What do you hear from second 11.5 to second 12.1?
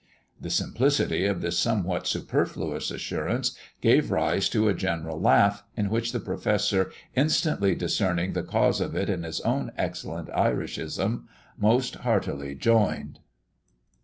most